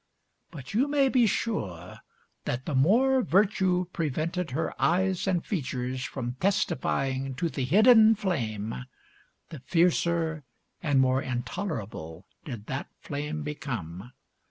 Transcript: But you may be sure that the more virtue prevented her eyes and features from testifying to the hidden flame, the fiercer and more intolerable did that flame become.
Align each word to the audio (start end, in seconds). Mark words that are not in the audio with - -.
But 0.49 0.73
you 0.73 0.87
may 0.87 1.09
be 1.09 1.27
sure 1.27 1.99
that 2.45 2.65
the 2.65 2.73
more 2.73 3.21
virtue 3.21 3.85
prevented 3.93 4.49
her 4.49 4.73
eyes 4.81 5.27
and 5.27 5.45
features 5.45 6.03
from 6.03 6.37
testifying 6.39 7.35
to 7.35 7.49
the 7.49 7.65
hidden 7.65 8.15
flame, 8.15 8.85
the 9.49 9.59
fiercer 9.59 10.43
and 10.81 10.99
more 10.99 11.21
intolerable 11.21 12.25
did 12.45 12.65
that 12.65 12.87
flame 13.01 13.43
become. 13.43 14.11